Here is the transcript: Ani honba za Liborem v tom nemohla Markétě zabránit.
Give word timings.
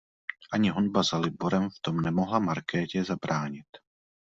Ani 0.57 0.69
honba 0.71 1.03
za 1.03 1.17
Liborem 1.19 1.69
v 1.69 1.79
tom 1.79 2.01
nemohla 2.01 2.39
Markétě 2.39 3.03
zabránit. 3.03 3.67